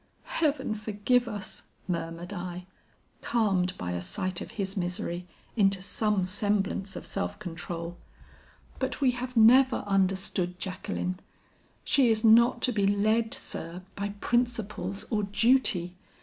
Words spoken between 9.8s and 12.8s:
understood Jacqueline. She is not to